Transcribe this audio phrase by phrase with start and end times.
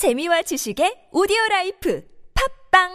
[0.00, 2.02] 재미와 지식의 오디오 life
[2.72, 2.88] 팟빵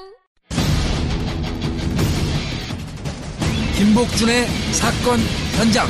[3.77, 5.19] 김복준의 사건
[5.55, 5.85] 현장.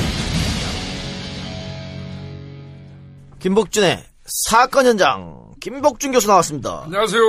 [3.38, 6.82] 김복준의 사건 현장 김복준 교수 나왔습니다.
[6.84, 7.22] 안녕하세요.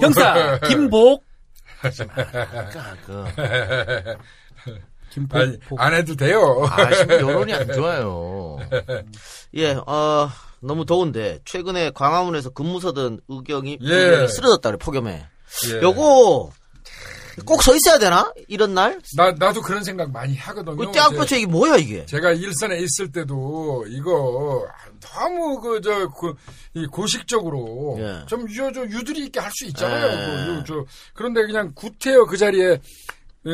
[0.00, 1.22] 형사 김복
[5.10, 5.78] 김복 아니, 복.
[5.78, 6.66] 안 해도 돼요.
[6.70, 8.56] 아, 지금 여론이 안 좋아요.
[9.56, 10.30] 예, 어,
[10.66, 13.94] 너무 더운데 최근에 광화문에서 근무 서던 의경이 예.
[13.94, 15.26] 의경이 쓰러졌다 그래 폭염에.
[15.72, 15.82] 예.
[15.82, 16.50] 요거
[17.44, 18.32] 꼭 서 있어야 되나?
[18.48, 18.98] 이런 날?
[19.14, 20.74] 나 나도 그런 생각 많이 하거든요.
[20.76, 22.06] 그 떼학볕에 이게 뭐야 이게?
[22.06, 24.66] 제가 일선에 있을 때도 이거
[25.00, 28.24] 너무 그저그이 고식적으로 예.
[28.26, 30.06] 좀 유, 저 유두리 있게 할 수 있잖아요.
[30.06, 30.26] 예.
[30.46, 32.80] 그, 요, 저, 그런데 그냥 구태여 그 자리에 예,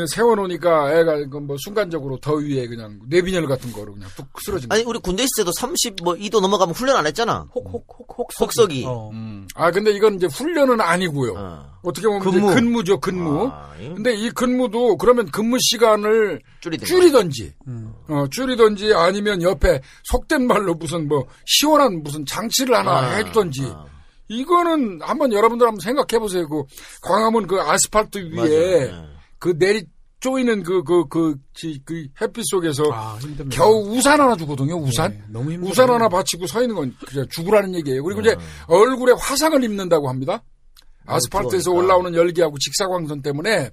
[0.09, 4.75] 세워놓으니까 애가 그뭐 순간적으로 더위에 그냥 뇌빈혈 같은 거로 그냥 뚝 쓰러진 거.
[4.75, 7.47] 아니 우리 군대 있을 때도 30뭐 2도 넘어가면 훈련 안 했잖아.
[7.55, 8.85] 혹혹혹혹 혹석이.
[8.87, 9.11] 어.
[9.13, 9.47] 음.
[9.55, 11.35] 아 근데 이건 이제 훈련은 아니고요.
[11.37, 11.73] 어.
[11.83, 12.37] 어떻게 보면 근무.
[12.39, 13.49] 이제 근무죠 근무.
[13.53, 13.89] 아, 예.
[13.89, 16.87] 근데 이 근무도 그러면 근무 시간을 줄이든가.
[16.89, 17.93] 줄이든지, 음.
[18.09, 23.63] 어, 줄이든지 아니면 옆에 속된 말로 무슨 뭐 시원한 무슨 장치를 하나 아, 해주든지.
[23.67, 23.85] 아.
[24.29, 26.49] 이거는 한번 여러분들 한번 생각해 보세요.
[26.49, 26.63] 그
[27.03, 29.12] 광화문 그 아스팔트 위에 맞아요.
[29.49, 29.53] 예.
[29.53, 29.85] 그 내리
[30.21, 31.35] 쪼이는 그그 그
[31.85, 33.19] 그 햇빛 속에서 아.
[33.51, 34.77] 겨우 우산 하나 주거든요.
[34.77, 35.11] 우산.
[35.11, 35.71] 네, 너무 힘들어요.
[35.71, 38.05] 우산 하나 받치고 서 있는 건 그냥 죽으라는 얘기예요.
[38.05, 38.37] 그리고 이제
[38.69, 40.43] 얼굴에 화상을 입는다고 합니다.
[41.07, 41.95] 아스팔트에서 그러니까.
[41.97, 43.71] 올라오는 열기하고 직사광선 때문에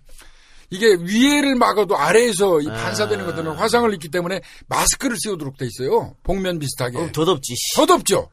[0.72, 2.74] 이게 위에를 막아도 아래에서 이 아.
[2.74, 6.16] 반사되는 것 때문에 화상을 입기 때문에 마스크를 쓰도록 돼 있어요.
[6.24, 6.98] 복면 비슷하게.
[6.98, 7.54] 그럼 더 덥지.
[7.56, 7.76] 씨.
[7.76, 8.28] 더 덥죠.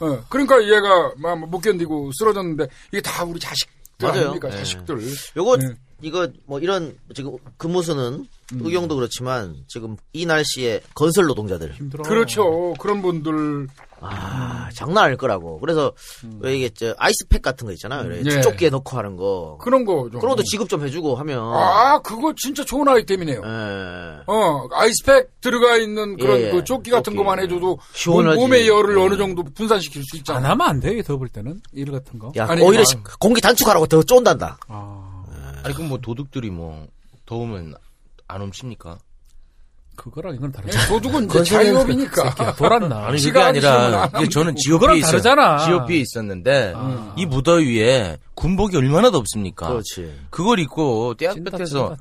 [0.00, 4.20] 어, 그러니까 얘가 막 못 견디고 쓰러졌는데 이게 다 우리 자식들 맞아요.
[4.22, 4.48] 아닙니까?
[4.52, 4.56] 예.
[4.58, 5.00] 자식들.
[5.36, 5.66] 요거 네.
[6.04, 8.60] 이거 뭐 이런 지금 근무수는 음.
[8.62, 12.02] 의경도 그렇지만 지금 이 날씨에 건설 노동자들 힘들어.
[12.04, 12.74] 그렇죠.
[12.78, 13.68] 그런 분들
[14.00, 15.58] 아 장난 아닐 거라고.
[15.60, 15.92] 그래서
[16.40, 18.02] 왜 이게 저 아이스팩 같은 거 있잖아요.
[18.02, 18.22] 음.
[18.26, 18.40] 예.
[18.42, 19.56] 조끼에 넣고 하는 거.
[19.62, 20.20] 그런 거 좀.
[20.20, 21.38] 그런 것도 지급 좀 해주고 하면.
[21.54, 23.40] 아, 그거 진짜 좋은 아이템이네요.
[23.42, 24.22] 예.
[24.26, 27.16] 어, 아이스팩 들어가 있는 그런 예, 그 조끼 같은 조끼.
[27.16, 28.38] 것만 해줘도 시원하지.
[28.40, 29.02] 몸, 의 열을 예.
[29.02, 30.50] 어느 정도 분산시킬 수안 있잖아.
[30.50, 31.00] 하면 안 돼.
[31.02, 32.30] 더울 때는 일 같은 거.
[32.36, 32.84] 야 아니, 오히려 아.
[32.84, 34.58] 시- 공기 단축하라고 더 쫀단다.
[34.68, 35.13] 아
[35.64, 36.86] 아니 그럼 뭐 도둑들이 뭐
[37.26, 37.74] 더우면
[38.28, 38.98] 안 훔칩니까?
[39.96, 40.86] 그거랑 이건 예, 다르잖아.
[40.88, 42.30] 도둑은 이제 자유업이니까.
[42.30, 43.06] 새끼야 돌았나.
[43.06, 44.56] 아니 그게 아니라 안 이게 저는 하고.
[44.58, 45.58] 지오피에 그거랑 있었 다르잖아.
[45.64, 47.14] 지오피에 있었는데 아.
[47.16, 49.68] 이 무더위에 군복이 얼마나 덥습니까?
[49.68, 50.12] 그렇지.
[50.30, 51.96] 그걸 입고 떼학볕에서.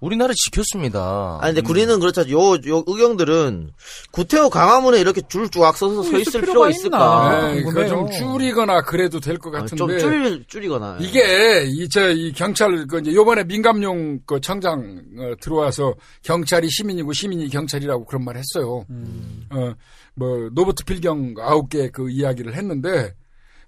[0.00, 1.38] 우리나라 지켰습니다.
[1.40, 2.28] 아 근데 군인은 그렇다.
[2.30, 3.70] 요, 요 의경들은
[4.12, 6.70] 구태여 강화문에 이렇게 줄 쫙 서서 서 있을 있을 필요가 필요가?
[6.70, 7.52] 있을까?
[7.52, 8.18] 네, 그거 좀 궁금해요.
[8.38, 9.76] 줄이거나 그래도 될것 아, 같은데.
[9.76, 10.98] 좀 줄, 줄이거나.
[11.00, 18.04] 이게 이저이 경찰 그 이제 요번에 민감용 그 청장 어, 들어와서 경찰이 시민이고 시민이 경찰이라고
[18.04, 18.84] 그런 말 했어요.
[18.90, 19.46] 음.
[19.50, 23.14] 어뭐 로버트 필 경 아홉 개 그 이야기를 했는데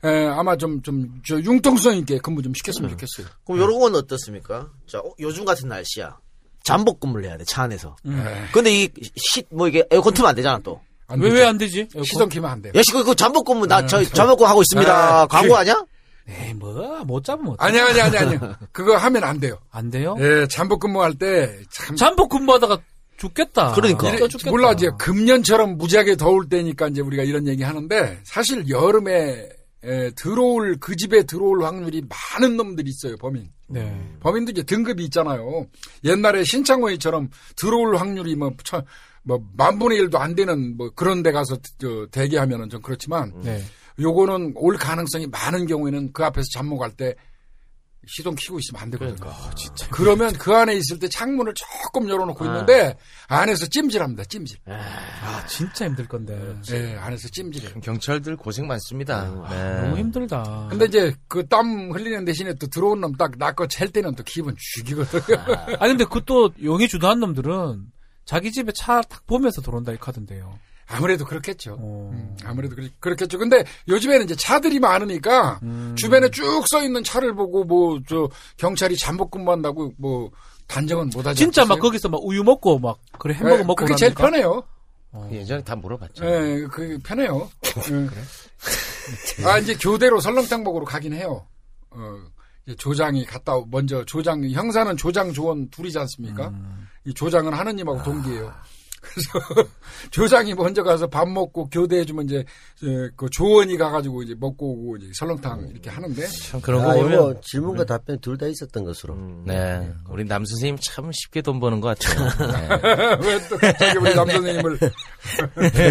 [0.04, 3.26] 에, 아마 좀 좀 저 융통성 있게 근무 좀 시켰으면 좋겠어요.
[3.44, 4.68] 그럼 요런 건 어떻습니까?
[4.86, 6.16] 자, 어, 요즘 같은 날씨야.
[6.62, 7.96] 잠복 근무를 해야 돼, 차 안에서.
[8.06, 8.10] 에,
[8.52, 10.80] 근데 이, 시, 뭐 이게 에어컨 틀면 안 되잖아, 또.
[11.06, 11.30] 안 왜.
[11.30, 11.88] 왜 안 되지?
[12.04, 12.70] 시동 키면 안 돼.
[12.74, 15.20] 야, 씨, 그, 그 잠복 근무, 나, 저, 잠복 근무 하고 있습니다.
[15.22, 15.82] 아, 광고 그- 아니야?
[16.28, 17.66] 에이 뭐 못 잡으면 어떡해.
[17.68, 18.38] 아니 아니 아니 아니
[18.72, 19.58] 그거 하면 안 돼요.
[19.70, 20.14] 안 돼요?
[20.20, 22.78] 예, 잠복 근무할 때 참 잠복 근무하다가
[23.16, 23.72] 죽겠다.
[23.72, 24.10] 그러니까.
[24.10, 24.50] 진짜 죽겠다.
[24.50, 29.48] 몰라 이제 금년처럼 무지하게 더울 때니까 이제 우리가 이런 얘기 하는데 사실 여름에
[29.82, 33.50] 에, 들어올 그 집에 들어올 확률이 많은 놈들이 있어요 범인.
[33.66, 34.16] 네.
[34.20, 35.66] 범인도 이제 등급이 있잖아요.
[36.04, 38.84] 옛날에 신창호이처럼 들어올 확률이 뭐, 천,
[39.22, 43.62] 뭐, 만분의 일도 안 되는 뭐 그런 데 가서 저, 대기하면은 좀 그렇지만 네.
[43.98, 47.14] 요거는 올 가능성이 많은 경우에는 그 앞에서 잠목할 때
[48.06, 49.30] 시동 키고 있으면 안 되거든요.
[49.30, 49.86] 아, 진짜.
[49.90, 52.96] 그러면 그 안에 있을 때 창문을 조금 열어놓고 있는데
[53.28, 54.24] 안에서 찜질합니다.
[54.24, 54.58] 찜질.
[54.66, 56.56] 아 진짜 힘들 건데.
[56.72, 57.80] 예, 안에서 찜질해요.
[57.80, 59.24] 경찰들 고생 많습니다.
[59.50, 59.80] 네.
[59.82, 60.68] 너무 힘들다.
[60.70, 64.54] 근데 이제 그 땀 흘리는 대신에 또 들어온 놈 딱 낚고 찰 때는 또 기분
[64.58, 65.36] 죽이거든요.
[65.78, 67.86] 아 근데 그 또 용의 주도한 놈들은
[68.24, 70.58] 자기 집에 차탁 보면서 들어온다 이렇게 하던데요.
[70.90, 71.76] 아무래도 그렇겠죠.
[71.80, 72.10] 어.
[72.12, 73.38] 음, 아무래도 그렇- 그렇 겠죠.
[73.38, 75.94] 근데 요즘에는 이제 차들이 많으니까 음.
[75.96, 80.30] 주변에 쭉써 있는 차를 보고 뭐 저 경찰이 잠복 근무한다고 뭐
[80.66, 81.38] 단정은 못하지.
[81.38, 81.82] 진짜 막 않겠어요?
[81.82, 84.38] 거기서 막 우유 먹고 막 그래 햄버거 예, 먹고 그게 제일 그럽니까?
[84.48, 84.62] 편해요.
[85.28, 86.24] 그 예전에 다 물어봤죠.
[86.24, 87.48] 예, 그게 편해요.
[87.90, 88.08] 예.
[89.46, 91.46] 아, 이제 교대로 설렁탕 먹으러 가긴 해요.
[91.90, 92.16] 어,
[92.66, 96.48] 이제 조장이 갔다, 오- 먼저 조장, 형사는 조장 조원 둘이지 않습니까?
[96.48, 96.86] 음.
[97.04, 98.52] 이 조장은 하느님하고 동기예요.
[99.00, 99.30] 그래서
[100.10, 105.10] 조장이 먼저 가서 밥 먹고 교대해주면 이제 에, 그 조원이 가가지고 이제 먹고 오고 이제
[105.18, 109.16] 설렁탕 이렇게 하는데 참 그런 아, 거 보면 질문과 답변 둘 다 있었던 것으로.
[109.46, 112.28] 네 우리 남 선생님 참 쉽게 돈 버는 것 같아요.
[112.52, 112.68] 네.
[113.26, 114.78] 왜또 갑자기 우리 남 선생님을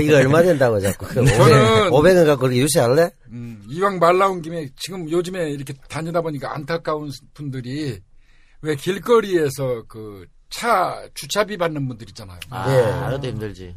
[0.04, 1.06] 이거 얼마 된다고 자꾸.
[1.08, 3.10] 그 저는- 500원 갖고 그렇게 유세할래?
[3.32, 8.00] 음, 이왕 말 나온 김에 지금 요즘에 이렇게 다니다 보니까 안타까운 분들이
[8.62, 12.40] 왜 길거리에서 그 차 주차비 받는 분들 있잖아요.
[12.50, 12.82] 아, 예.
[12.92, 13.76] 아래도 힘들지.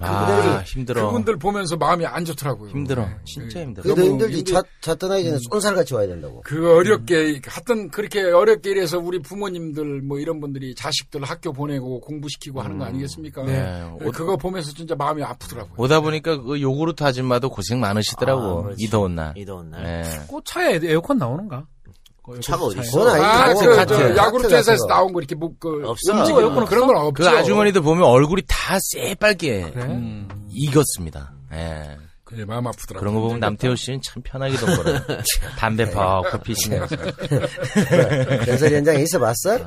[0.00, 1.06] 아 힘들어.
[1.06, 2.70] 그분들 보면서 마음이 안 좋더라고요.
[2.70, 3.06] 힘들어.
[3.06, 3.16] 네.
[3.24, 3.82] 진짜 힘들어.
[3.82, 4.36] 그게 더 너무 힘들지.
[4.38, 6.42] 힘들- 차, 차 떠나기 전에 쏜살같이 와야 된다고.
[6.44, 12.60] 그 어렵게 하여튼 그렇게 어렵게 이래서 우리 부모님들 뭐 이런 분들이 자식들 학교 보내고 공부시키고
[12.60, 13.44] 하는 거 아니겠습니까?
[13.44, 13.82] 네.
[14.00, 15.74] 네, 그거 보면서 진짜 마음이 아프더라고요.
[15.76, 18.74] 오다 보니까 그 요구르트 아줌마도 고생 많으시더라고 아.
[18.76, 19.32] 이 더운 날.
[19.36, 19.82] 이 더운 날.
[19.82, 20.02] 네.
[20.28, 21.66] 그 차에 에어컨 나오는가?
[22.24, 22.78] 그 차가 어디.
[22.80, 23.08] 있어?
[23.20, 23.94] 아, 그, 카트.
[23.96, 24.86] 저, 야구르트 회사에서.
[24.86, 26.12] 나온 거 이렇게 뭐, 그, 없어.
[26.12, 27.12] 움직이는 여권 그런 건 없어?
[27.12, 29.84] 그 아주머니들 보면 얼굴이 다 새빨개 그래?
[29.84, 31.32] 음, 익었습니다.
[31.52, 31.96] 예.
[32.24, 33.00] 그래, 마음 아프더라고요.
[33.00, 35.00] 그런 거 보면 남태호 씨는 참 편하게 돈 벌어요.
[35.58, 36.96] 담배 퍽퍽 피시면서.
[38.46, 39.58] 건설 현장에 있어봤어?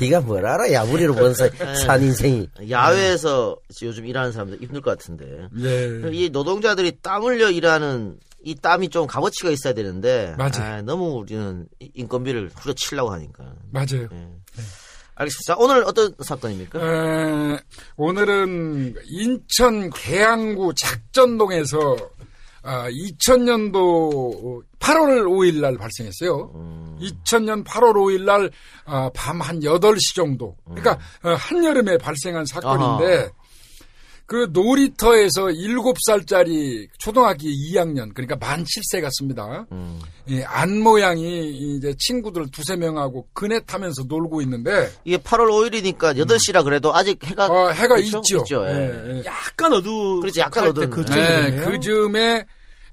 [0.00, 0.70] 네가 뭘 알아?
[0.72, 1.48] 야구리로 본 사,
[1.84, 2.48] 산 인생이.
[2.70, 5.24] 야외에서 요즘 일하는 사람들 힘들 것 같은데.
[5.58, 6.10] 예.
[6.12, 10.74] 이 노동자들이 땀 흘려 일하는 이 땀이 좀 값어치가 있어야 되는데 맞아요.
[10.76, 13.42] 아, 너무 우리는 인건비를 후려치려고 하니까.
[13.72, 14.08] 맞아요.
[14.12, 14.28] 예.
[15.16, 15.42] 알겠습니다.
[15.46, 16.78] 자, 오늘 어떤 사건입니까?
[16.78, 17.58] 에,
[17.96, 21.96] 오늘은 인천 계양구 작전동에서
[22.62, 26.52] 아, 2000년도 8월 5일 날 발생했어요.
[27.00, 28.22] 2000년 8월 5일
[28.86, 30.56] 날밤한 8시 정도.
[30.64, 33.28] 그러니까 어, 한여름에 발생한 사건인데
[34.26, 39.66] 그 놀이터에서 7살짜리 초등학교 2학년 그러니까 만 7세 같습니다.
[39.70, 40.00] 음.
[40.28, 46.92] 이안 모양이 이제 친구들 두세 명하고 그네 타면서 놀고 있는데 이게 8월 5일이니까 8시라 그래도
[46.94, 48.18] 아직 해가 어, 해가 그렇죠?
[48.18, 48.36] 있죠.
[48.38, 48.66] 있죠.
[48.66, 48.72] 예.
[48.72, 49.22] 예, 예.
[49.24, 50.18] 약간 어두.
[50.20, 50.74] 그렇지, 약간.
[50.74, 51.70] 때그 네, 쯤이네요.
[51.70, 52.44] 그 즈음에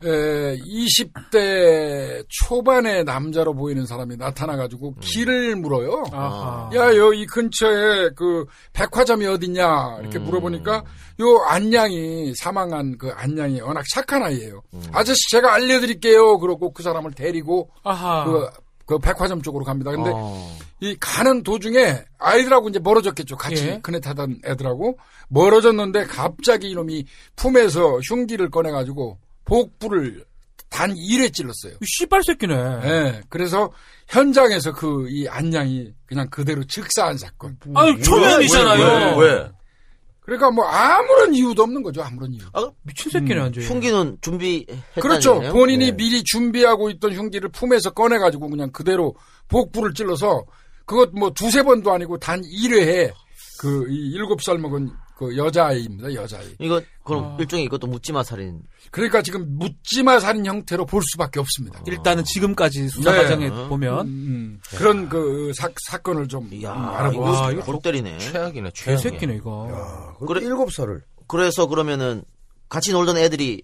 [0.05, 6.03] 에, 20대 초반의 남자로 보이는 사람이 나타나가지고 길을 물어요.
[6.11, 6.69] 아하.
[6.75, 10.83] 야, 여 이 근처에 그 백화점이 어딨냐 이렇게 물어보니까
[11.21, 14.61] 요 안양이 사망한 그 안양이 워낙 착한 아이예요.
[14.91, 16.39] 아저씨 제가 알려드릴게요.
[16.39, 18.25] 그러고 그 사람을 데리고 아하.
[18.25, 18.47] 그,
[18.85, 19.91] 그 백화점 쪽으로 갑니다.
[19.91, 20.57] 근데 어.
[20.81, 23.37] 이 가는 도중에 아이들하고 이제 멀어졌겠죠.
[23.37, 23.79] 같이 예.
[23.81, 24.97] 그네 타던 애들하고
[25.29, 27.05] 멀어졌는데 갑자기 이놈이
[27.35, 30.23] 품에서 흉기를 꺼내가지고 복부를
[30.69, 31.73] 단 1회 찔렀어요.
[31.81, 32.53] 이 씨발 새끼네.
[32.55, 33.21] 예.
[33.29, 33.71] 그래서
[34.07, 37.57] 현장에서 그 이 안양이 그냥 그대로 즉사한 사건.
[37.75, 39.17] 아유, 초면이잖아요.
[39.17, 39.27] 왜?
[39.27, 39.51] 왜?
[40.21, 42.01] 그러니까 뭐 아무런 이유도 없는 거죠.
[42.01, 42.41] 아무런 이유.
[42.83, 43.67] 미친 새끼네, 완전히.
[43.67, 45.41] 흉기는 준비했다는 그렇죠.
[45.51, 45.91] 본인이 예.
[45.91, 49.15] 미리 준비하고 있던 흉기를 품에서 꺼내 가지고 그냥 그대로
[49.49, 50.45] 복부를 찔러서
[50.85, 53.13] 그것 뭐 두세 번도 아니고 단 1회에
[53.59, 54.89] 그이 일곱 살 먹은
[55.23, 56.13] 그 여자아이입니다.
[56.13, 56.55] 여자아이.
[56.59, 56.81] 이거 어.
[57.03, 58.61] 그럼 일종의 이것도 묻지마 살인.
[58.91, 61.81] 그러니까 지금 묻지마 살인 형태로 볼 수밖에 없습니다.
[61.87, 63.17] 일단은 지금까지 수사 네.
[63.17, 64.07] 과정에 보면.
[64.07, 68.17] 음, 그런 그 사, 사건을 좀 이야, 음, 알아보고 와, 이거 골 때리네.
[68.19, 68.97] 최악이네, 최악.
[68.97, 70.15] 개새끼네, 이거.
[70.27, 71.01] 그래, 일곱 살을.
[71.27, 72.23] 그래서 그러면은
[72.69, 73.63] 같이 놀던 애들이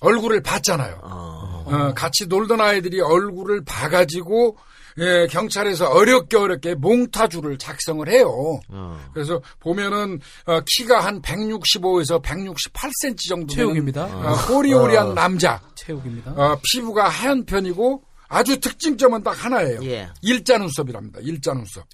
[0.00, 1.00] 얼굴을 봤잖아요.
[1.02, 4.56] 어, 어, 같이 놀던 아이들이 얼굴을 봐가지고
[4.98, 8.60] 예, 경찰에서 어렵게 어렵게 몽타주를 작성을 해요.
[8.68, 9.00] 어.
[9.12, 14.04] 그래서 보면은 어, 키가 한 165에서 168cm 정도 체육입니다.
[14.04, 15.60] 어, 호리호리한 남자.
[15.74, 16.32] 체육입니다.
[16.32, 19.84] 어, 피부가 하얀 편이고 아주 특징점은 딱 하나예요.
[19.84, 20.08] 예.
[20.22, 21.20] 일자 눈썹이랍니다.
[21.22, 21.84] 일자 눈썹.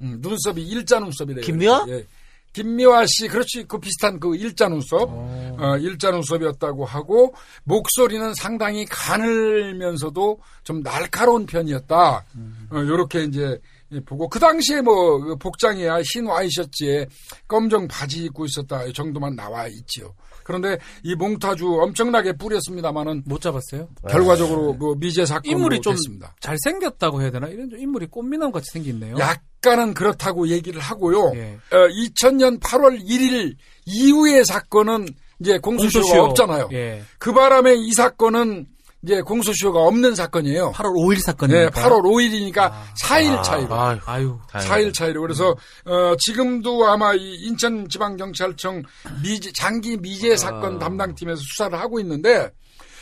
[0.00, 1.44] 음, 눈썹이 일자 눈썹이래요.
[1.44, 1.84] 김미화?
[1.88, 2.06] 예.
[2.52, 3.64] 김미화 씨, 그렇지.
[3.64, 5.08] 그 비슷한 그 일자 눈썹.
[5.10, 7.34] 어, 일자 눈썹이었다고 하고,
[7.64, 12.24] 목소리는 상당히 가늘면서도 좀 날카로운 편이었다.
[12.70, 13.58] 어, 요렇게 이제
[14.06, 17.06] 보고, 그 당시에 뭐, 그 복장이야 흰 와이셔츠에
[17.46, 18.84] 검정 바지 입고 있었다.
[18.84, 20.14] 이 정도만 나와 있지요.
[20.44, 23.88] 그런데 이 몽타주 엄청나게 뿌렸습니다만은 못 잡았어요?
[24.08, 26.34] 결과적으로 그 미제 사건으로 인물이 좀 됐습니다.
[26.40, 27.48] 잘생겼다고 해야 되나?
[27.48, 29.18] 이런 좀 인물이 꽃미남 같이 생겼네요.
[29.18, 31.32] 약 간은 그렇다고 얘기를 하고요.
[31.36, 31.58] 예.
[31.70, 33.54] 어, 2000년 8월 1일
[33.86, 35.08] 이후의 사건은
[35.40, 36.22] 이제 공소시효가 공소시효.
[36.24, 36.68] 없잖아요.
[36.72, 37.02] 예.
[37.18, 38.66] 그 바람에 이 사건은
[39.04, 40.72] 이제 공소시효가 없는 사건이에요.
[40.72, 41.70] 8월 5일 네, 사건입니다.
[41.82, 43.74] 8월 5일이니까 4일 차이로.
[43.74, 44.38] 아유, 아유.
[44.48, 44.74] 다행이다.
[44.76, 45.20] 4일 차이로.
[45.22, 48.82] 그래서, 어, 지금도 아마 이 인천지방경찰청
[49.22, 52.50] 미제, 장기 미제 사건 담당팀에서 수사를 하고 있는데,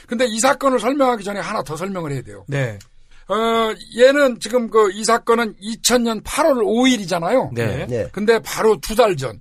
[0.06, 2.44] 근데 이 사건을 설명하기 전에 하나 더 설명을 해야 돼요.
[2.48, 2.78] 네.
[3.30, 7.52] 어, 얘는 지금 그 이 사건은 2000년 8월 5일이잖아요.
[7.54, 7.86] 네.
[7.86, 8.08] 네.
[8.12, 9.40] 근데 바로 두 달 전,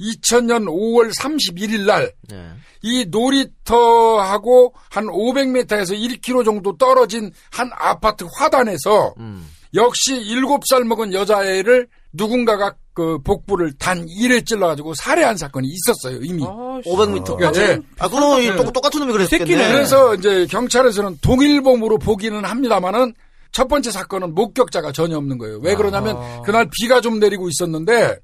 [0.00, 2.48] 2000년 5월 31일 날, 네.
[2.82, 9.46] 이 놀이터하고 한 500m에서 1km 정도 떨어진 한 아파트 화단에서 음.
[9.74, 16.42] 역시 7살 먹은 여자애를 누군가가 그 복부를 단 1회 찔러가지고 살해한 사건이 있었어요 이미.
[16.44, 16.90] 아, 씨.
[16.90, 17.44] 500m.
[17.44, 17.78] 아, 네.
[18.00, 18.56] 아, 그럼 이 네.
[18.56, 19.44] 똑- 똑같은 놈이 그랬겠네.
[19.46, 19.72] 새끼네.
[19.72, 23.14] 그래서 이제 경찰에서는 동일범으로 보기는 합니다만은
[23.52, 25.60] 첫 번째 사건은 목격자가 전혀 없는 거예요.
[25.62, 26.42] 왜 그러냐면 아.
[26.44, 28.18] 그날 비가 좀 내리고 있었는데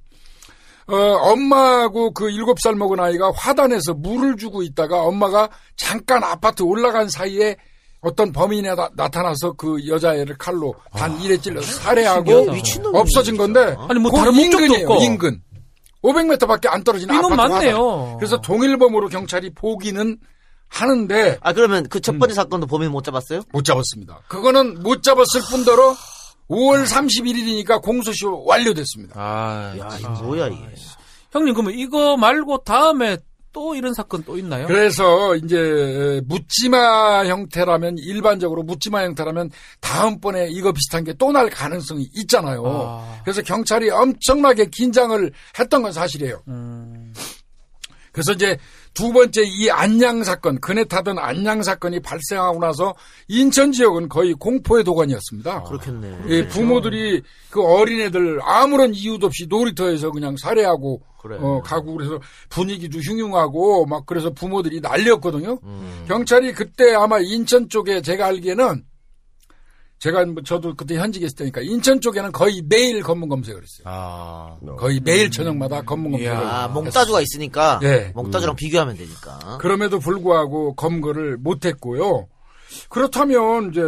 [0.88, 7.08] 어, 엄마하고 그 일곱 살 먹은 아이가 화단에서 물을 주고 있다가 엄마가 잠깐 아파트 올라간
[7.10, 7.56] 사이에
[8.04, 12.46] 어떤 범인이 나, 타나서그 여자애를 칼로 단 일에 찔러서 살해하고
[12.92, 14.88] 없어진 건데 아니, 뭐 그 다른 목적도 인근이에요.
[14.90, 15.02] 없고.
[15.04, 15.42] 인근
[16.02, 17.76] 500m밖에 안 떨어진 이놈 아파트 맞네요.
[18.02, 18.16] 화단.
[18.18, 20.18] 그래서 동일범으로 경찰이 보기는
[20.68, 22.18] 하는데 아, 그러면 그첫 음.
[22.18, 23.40] 번째 사건도 범인 못 잡았어요?
[23.52, 24.20] 못 잡았습니다.
[24.28, 25.94] 그거는 못 잡았을 뿐더러
[26.50, 29.14] 5월 31일이니까 공소시효 완료됐습니다.
[29.18, 30.58] 아, 야, 이거 뭐야, 이게.
[31.32, 33.16] 형님 그러면 이거 말고 다음에
[33.54, 34.66] 또 이런 사건 또 있나요?
[34.66, 42.62] 그래서 이제 묻지마 형태라면 일반적으로 묻지마 형태라면 다음번에 이거 비슷한 게 또 날 가능성이 있잖아요.
[42.66, 43.20] 아.
[43.24, 46.42] 그래서 경찰이 엄청나게 긴장을 했던 건 사실이에요.
[46.48, 47.14] 음,
[48.12, 48.58] 그래서 이제
[48.94, 52.94] 두 번째 이 안양 사건, 그네 타던 안양 사건이 발생하고 나서
[53.28, 55.64] 인천 지역은 거의 공포의 도가니였습니다.
[55.64, 56.18] 그렇겠네.
[56.28, 61.38] 예, 부모들이 그 어린애들 아무런 이유도 없이 놀이터에서 그냥 살해하고 그래.
[61.40, 62.20] 어, 가고 그래서
[62.50, 65.58] 분위기도 흉흉하고 막 그래서 부모들이 난리였거든요.
[65.64, 66.04] 음.
[66.06, 68.84] 경찰이 그때 아마 인천 쪽에 제가 알기에는
[69.98, 73.84] 제가 뭐 저도 그때 현직에 있을 때니까 인천 쪽에는 거의 매일 검문 검색을 했어요.
[73.84, 76.36] 아, 거의 매일 저녁마다 검문 검색을.
[76.36, 76.72] 아, 했어요.
[76.74, 77.78] 몽따주가 있으니까.
[77.80, 78.12] 네.
[78.14, 79.58] 몽따주랑 비교하면 되니까.
[79.60, 82.28] 그럼에도 불구하고 검거를 못 했고요.
[82.88, 83.80] 그렇다면 이제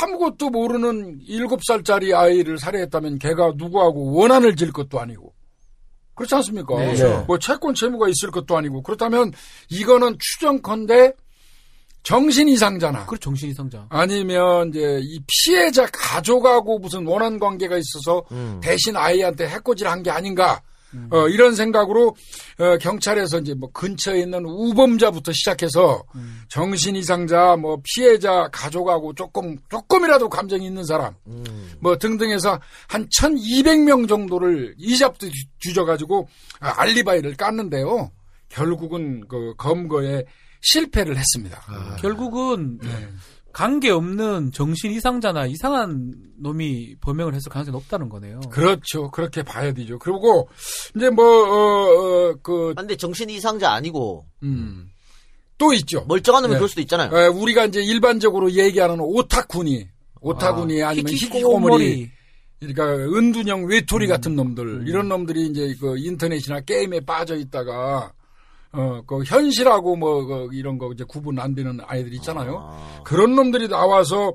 [0.00, 5.34] 아무것도 모르는 일곱 살짜리 아이를 살해했다면 걔가 누구하고 원한을 질 것도 아니고
[6.14, 6.76] 그렇지 않습니까?
[6.76, 7.24] 네.
[7.26, 9.32] 뭐 채권 채무가 있을 것도 아니고 그렇다면
[9.68, 11.12] 이거는 추정컨대
[12.02, 13.86] 정신 이상자나 그래 정신 이상자.
[13.88, 18.60] 아니면 이제 이 피해자 가족하고 무슨 원한 관계가 있어서 음.
[18.62, 20.60] 대신 아이한테 해코지를 한 게 아닌가
[21.10, 22.14] 어, 이런 생각으로
[22.58, 26.02] 어, 경찰에서 이제 뭐 근처에 있는 우범자부터 시작해서
[26.48, 31.72] 정신 이상자 뭐 피해자 가족하고 조금 조금이라도 감정이 있는 사람 음.
[31.80, 36.28] 뭐 등등해서 한 1,200명 정도를 이잡듯 뒤져 가지고
[36.60, 38.10] 아, 알리바이를 깠는데요.
[38.50, 40.24] 결국은 그 검거에
[40.62, 41.60] 실패를 했습니다.
[42.00, 42.78] 결국은
[43.52, 48.40] 관계 없는 정신 이상자나 이상한 놈이 범행을 했을 가능성이 높다는 거네요.
[48.50, 49.10] 그렇죠.
[49.10, 49.98] 그렇게 봐야 되죠.
[49.98, 50.48] 그리고
[50.96, 54.88] 이제 뭐, 어, 어, 그, 아, 근데 정신 이상자 아니고 음,
[55.58, 56.04] 또 있죠.
[56.08, 56.58] 멀쩡한 놈이 네.
[56.58, 57.14] 그럴 수도 있잖아요.
[57.14, 59.86] 에, 우리가 이제 일반적으로 얘기하는 오타쿠니,
[60.20, 62.10] 오타쿠니 아, 니면 히키코모리,
[62.58, 68.12] 그러니까 은둔형 외톨이 같은 놈들, 이런 놈들이 이제 그 인터넷이나 게임에 빠져 있다가,
[68.72, 72.58] 어, 그 현실하고 뭐, 그 이런 거 이제 구분 안 되는 아이들 있잖아요.
[72.62, 73.02] 아.
[73.04, 74.32] 그런 놈들이 나와서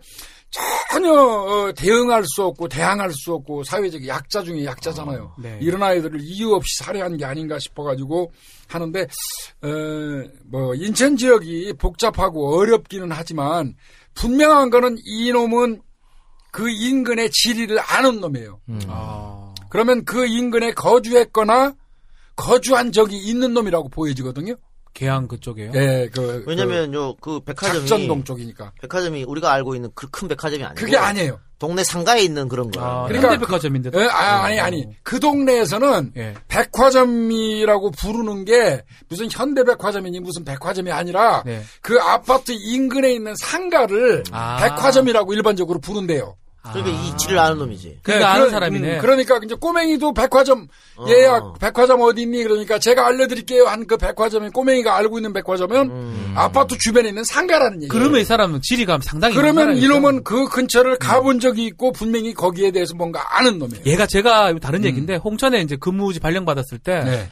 [0.91, 5.36] 전혀 어, 대응할 수 없고 대항할 수 없고 사회적 약자 중에 약자잖아요.
[5.39, 5.60] 네.
[5.62, 8.32] 이런 아이들을 이유 없이 살해한 게 아닌가 싶어가지고
[8.67, 9.67] 하는데 어,
[10.46, 13.75] 뭐 인천 지역이 복잡하고 어렵기는 하지만
[14.13, 15.82] 분명한 거는 이 놈은
[16.51, 18.60] 그 인근의 지리를 아는 놈이에요.
[18.88, 21.75] 아, 그러면 그 인근에 거주했거나
[22.38, 24.56] 거주한 적이 있는 놈이라고 보여지거든요.
[24.94, 25.72] 개항 그쪽에요.
[25.75, 30.79] 예, 그 왜냐면 요그그 백화점이 작전동 쪽이니까 백화점이 우리가 알고 있는 그 큰 백화점이 아니고
[30.79, 31.39] 그게 아니에요.
[31.60, 32.82] 동네 상가에 있는 그런 거.
[32.82, 33.91] 아, 그러니까 현대백화점인데.
[33.96, 34.88] 예, 아, 아니, 아니.
[35.03, 36.34] 그 동네에서는 예.
[36.48, 41.63] 백화점이라고 부르는 게 무슨 현대백화점이니 무슨 백화점이 아니라 네.
[41.82, 44.58] 그 아파트 인근에 있는 상가를 아.
[44.58, 46.36] 백화점이라고 일반적으로 부른대요.
[46.74, 48.00] 그러니까 이 지를 아는 놈이지.
[48.03, 48.95] 그러니까 네, 아는 그런- 사람이네.
[48.95, 51.05] 음, 그러니까 이제 꼬맹이도 백화점 어.
[51.09, 52.43] 얘야 백화점 어디 있니?
[52.43, 57.89] 그러니까 제가 알려드릴게요 한그 백화점이 꼬맹이가 알고 있는 백화점은 아파트 주변에 있는 상가라는 얘기예요.
[57.91, 59.77] 그러면 이 사람은 지리가 상당히 그러면.
[59.77, 63.83] 이놈은 그 근처를 가본 적이 있고 분명히 거기에 대해서 뭔가 아는 놈이에요.
[63.86, 67.29] 얘가 제가 다른 얘기인데 홍천에 이제 근무지 발령 받았을 때 네.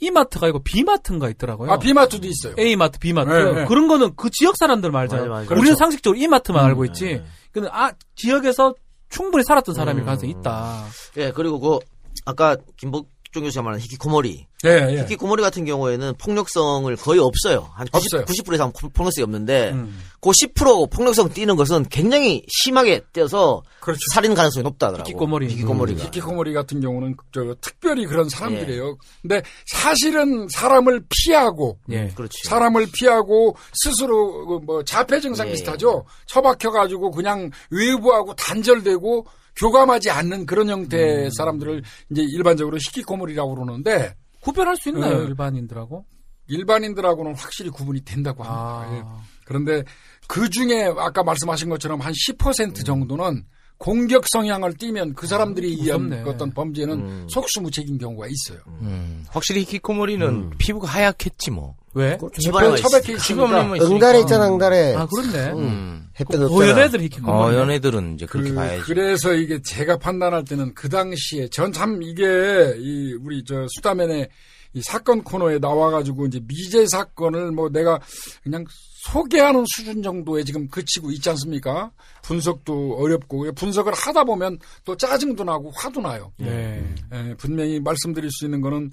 [0.00, 1.72] 이마트가 아니고 비마트인가 있더라고요.
[1.72, 2.54] 아 비마트도 있어요.
[2.56, 3.64] A마트, B마트 네, 네.
[3.66, 5.28] 그런 거는 그 지역 사람들 말잖아요.
[5.28, 5.46] 맞아, 맞아.
[5.50, 5.74] 우리는 그렇죠.
[5.76, 6.86] 상식적으로 이마트만 알고 네.
[6.88, 7.22] 있지.
[7.60, 8.74] 근데 아 지역에서
[9.08, 10.06] 충분히 살았던 사람일 음.
[10.06, 10.84] 가능성이 있다.
[11.16, 11.78] 예, 그리고 그
[12.26, 14.46] 아까 김복 종 교수가 말한 히키코모리.
[14.64, 15.00] 예, 예.
[15.02, 17.70] 히키코모리 같은 경우에는 폭력성을 거의 없어요.
[17.74, 18.24] 한 90, 없어요.
[18.24, 20.00] 90% 이상 폭력성이 없는데 음.
[20.20, 24.00] 그10% 폭력성 뛰는 것은 굉장히 심하게 뛰어서 그렇죠.
[24.12, 25.08] 살인 가능성이 높다더라고.
[25.08, 25.48] 히키코모리.
[25.48, 26.04] 히키코모리가.
[26.04, 28.88] 히키코모리 같은 경우는 저 특별히 그런 사람들이에요.
[28.88, 28.94] 예.
[29.22, 32.08] 근데 사실은 사람을 피하고 예.
[32.08, 32.48] 그렇지.
[32.48, 35.52] 사람을 피하고 스스로 그뭐 자폐 증상 예.
[35.52, 36.04] 비슷하죠.
[36.26, 39.26] 처박혀 가지고 그냥 외부하고 단절되고
[39.58, 41.30] 교감하지 않는 그런 형태의 음.
[41.30, 45.24] 사람들을 이제 일반적으로 히키코모리라고 그러는데 구별할 수 있나요 네.
[45.26, 46.04] 일반인들하고?
[46.46, 48.90] 일반인들하고는 확실히 구분이 된다고 합니다.
[48.90, 48.96] 아.
[48.96, 49.22] 예.
[49.44, 49.82] 그런데
[50.26, 53.44] 그 중에 아까 말씀하신 것처럼 한 10% 정도는
[53.78, 56.22] 공격 성향을 띠면 그 사람들이 의한 무섭네.
[56.28, 57.26] 어떤 범죄는 음.
[57.30, 58.60] 속수무책인 경우가 있어요.
[58.66, 61.76] 음, 확실히 히키코모리는 피부가 하얗겠지 뭐.
[61.98, 62.18] 왜?
[62.38, 63.16] 집안에만 처박혀 있으니까.
[63.18, 63.94] 있으니까 집안에만 있으니까.
[63.94, 64.94] 응달에 있잖아, 응달에.
[64.94, 65.52] 아 그렇네.
[65.52, 66.08] 음.
[66.18, 66.68] 햇볕 어, 없잖아.
[66.70, 68.82] 연애들 이렇게 어, 연애들은 이제 그렇게 그, 봐야지.
[68.82, 74.28] 그래서 이게 제가 판단할 때는 그 당시에 전 참 이게 이 우리 저 수다맨의
[74.74, 78.00] 이 사건 코너에 나와가지고 이제 미제 사건을 뭐 내가
[78.42, 78.64] 그냥
[79.10, 81.90] 소개하는 수준 정도에 지금 그치고 있지 않습니까?
[82.22, 86.32] 분석도 어렵고 분석을 하다 보면 또 짜증도 나고 화도 나요.
[86.36, 86.84] 네.
[87.14, 88.92] 예, 분명히 말씀드릴 수 있는 거는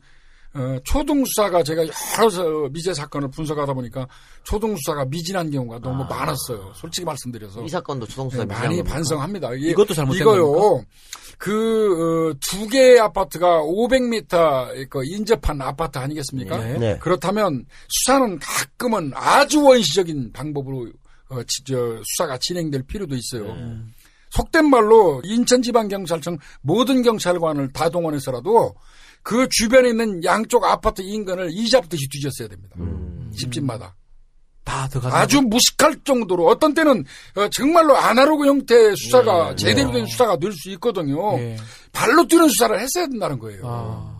[0.56, 1.84] 어, 초등수사가 제가
[2.18, 4.08] 여러 서- 미제 사건을 분석하다 보니까
[4.44, 6.72] 초등수사가 미진한 경우가 너무 많았어요.
[6.76, 7.62] 솔직히 말씀드려서.
[7.64, 9.54] 이 사건도 조성수사 네, 많이 반성합니다.
[9.56, 10.82] 이게- 이것도 잘못된 이거요.
[11.38, 16.58] 그, 어, 두 개의 아파트가 500m 그 인접한 아파트 아니겠습니까?
[16.58, 16.78] 네.
[16.78, 16.98] 네.
[17.00, 20.90] 그렇다면 수사는 가끔은 아주 원시적인 방법으로
[21.30, 23.54] 어, 지- 저, 수사가 진행될 필요도 있어요.
[24.30, 28.76] 속된 말로 인천지방경찰청 모든 경찰관을 다 동원해서라도
[29.26, 32.76] 그 주변에 있는 양쪽 아파트 인근을 이잡듯이 뒤졌어야 됩니다.
[33.36, 33.96] 집집마다.
[34.64, 35.18] 다 들어가.
[35.18, 37.04] 아주 무식할 정도로 어떤 때는
[37.36, 41.40] 어, 정말로 아날로그 형태의 수사가 네, 제대로 된 수사가 될수 있거든요.
[41.40, 41.58] 예.
[41.92, 43.64] 발로 뛰는 수사를 했어야 된다는 거예요.
[43.66, 44.16] 아.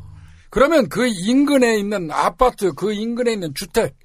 [0.50, 3.96] 그러면 그 인근에 있는 아파트, 그 인근에 있는 주택,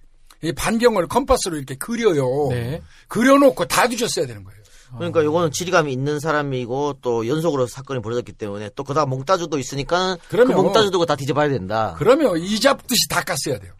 [0.43, 2.49] 이 반경을 컴파스로 이렇게 그려요.
[2.51, 2.83] 네.
[3.09, 4.60] 그려놓고 다 뒤졌어야 되는 거예요.
[4.97, 10.29] 그러니까 요거는 지리감이 있는 사람이고 또 연속으로 사건이 벌어졌기 때문에 또 그다음 몽따주도 있으니까 그
[10.31, 11.95] 그러면- 몽따주 두고 다 뒤져봐야 된다.
[11.99, 13.73] 그러면 이잡듯이 다 깠어야 돼요.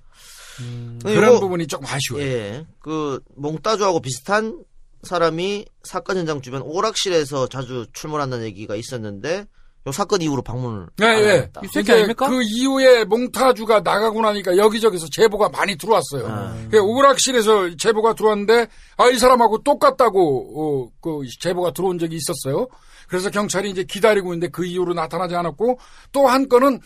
[1.03, 2.23] 그리고 그런 부분이 조금 아쉬워요.
[2.25, 4.63] 예, 그 몽따주하고 비슷한
[5.03, 9.47] 사람이 사건 현장 주변 오락실에서 자주 출몰한다는 얘기가 있었는데
[9.87, 11.29] 요 사건 이후로 방문을 네, 안 예.
[11.39, 11.63] 했다.
[11.65, 12.29] 이 새끼 아닙니까?
[12.29, 16.27] 그 이후에 몽타주가 나가고 나니까 여기저기서 제보가 많이 들어왔어요.
[16.29, 16.55] 아.
[16.71, 18.67] 그 오락실에서 제보가 들어왔는데
[18.99, 22.69] 아 이 사람하고 똑같다고 어, 그 제보가 들어온 적이 있었어요.
[23.09, 25.79] 그래서 경찰이 이제 기다리고 있는데 그 이후로 나타나지 않았고
[26.13, 26.79] 또 한 건은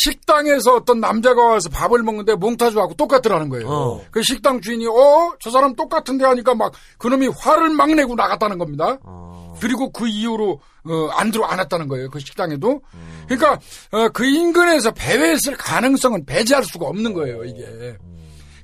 [0.00, 3.68] 식당에서 어떤 남자가 와서 밥을 먹는데 몽타주하고 똑같더라는 거예요.
[3.68, 4.04] 어.
[4.12, 8.98] 그 식당 주인이 어 저 사람 똑같은데 하니까 막 그놈이 화를 막 내고 나갔다는 겁니다.
[9.02, 12.10] 어, 그리고 그 이후로 어, 안 들어 안 왔다는 거예요.
[12.10, 12.80] 그 식당에도.
[13.26, 13.58] 그러니까
[13.90, 17.44] 어, 그 인근에서 배회했을 가능성은 배제할 수가 없는 거예요.
[17.44, 17.96] 이게.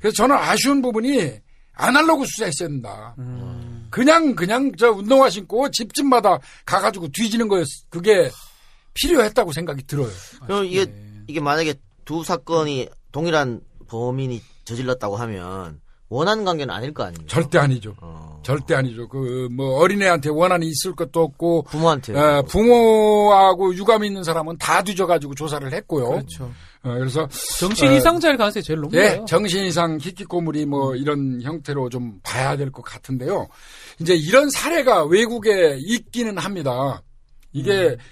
[0.00, 1.32] 그래서 저는 아쉬운 부분이
[1.74, 3.14] 아날로그 수사했어야 된다.
[3.90, 7.66] 그냥 그냥 저 운동화 신고 집집마다 가가지고 뒤지는 거였.
[7.90, 8.30] 그게
[8.94, 10.10] 필요했다고 생각이 들어요.
[10.46, 10.86] 그럼 이게
[11.26, 17.26] 이게 만약에 두 사건이 동일한 범인이 저질렀다고 하면 원한 관계는 아닐 거 아닙니까?
[17.28, 17.94] 절대 아니죠.
[18.00, 19.08] 어, 절대 아니죠.
[19.08, 25.34] 그 뭐 어린애한테 원한이 있을 것도 없고 부모한테 어, 부모하고 유감 있는 사람은 다 뒤져가지고
[25.34, 26.08] 조사를 했고요.
[26.10, 26.44] 그렇죠.
[26.82, 27.26] 어, 그래서
[27.58, 29.02] 정신 어, 이상자일 가능성이 제일 높네요.
[29.02, 33.48] 예, 정신 이상 희귀꼬물이 뭐 이런 형태로 좀 봐야 될 것 같은데요.
[34.00, 37.02] 이제 이런 사례가 외국에 있기는 합니다.
[37.52, 38.02] 이게 어,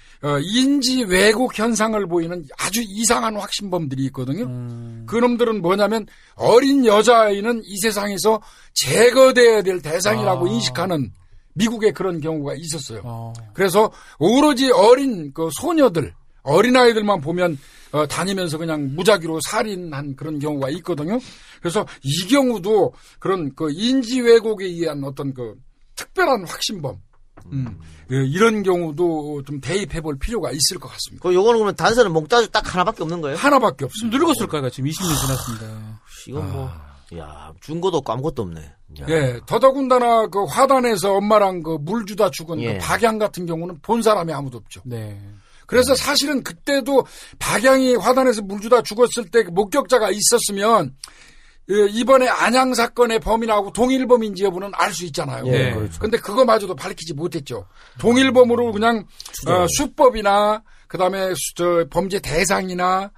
[0.41, 4.45] 인지 왜곡 현상을 보이는 아주 이상한 확신범들이 있거든요.
[4.45, 5.05] 음.
[5.07, 8.41] 그놈들은 뭐냐면 어린 여자아이는 이 세상에서
[8.73, 10.49] 제거돼야 될 대상이라고 아.
[10.49, 11.11] 인식하는
[11.53, 13.01] 미국에 그런 경우가 있었어요.
[13.03, 13.33] 어.
[13.53, 17.57] 그래서 오로지 어린 그 소녀들, 어린아이들만 보면
[17.91, 21.19] 어, 다니면서 그냥 무작위로 살인한 그런 경우가 있거든요.
[21.59, 25.55] 그래서 이 경우도 그런 그 인지 왜곡에 의한 어떤 그
[25.95, 26.97] 특별한 확신범,
[27.51, 27.79] 음,
[28.11, 31.21] 예, 이런 경우도 좀 대입해 볼 필요가 있을 것 같습니다.
[31.21, 33.37] 그 요거는 그러면 단서는 몽따주 딱 하나밖에 없는 거예요?
[33.37, 34.17] 하나밖에 없습니다.
[34.17, 36.01] 늙었을 거야 지금 20년 지났습니다.
[36.27, 36.69] 이건 뭐,
[37.17, 38.73] 야, 준 것도 없고 아무것도 없네.
[39.09, 42.73] 예, 더더군다나 그 화단에서 엄마랑 그 물 주다 죽은 예.
[42.73, 44.81] 그 박양 같은 경우는 본 사람이 아무도 없죠.
[44.85, 45.19] 네.
[45.65, 47.05] 그래서 사실은 그때도
[47.39, 51.13] 박양이 화단에서 물 주다 죽었을 때그 목격자가 있었으면 예,
[51.67, 55.45] 이번에 안양 사건의 범인하고 동일범인지 여부는 알 수 있잖아요.
[55.47, 55.99] 예, 그렇죠.
[55.99, 57.65] 근데 그거마저도 밝히지 못했죠.
[57.99, 59.05] 동일범으로 그냥
[59.47, 63.11] 어, 수법이나 그다음에 수- 저 범죄 대상이나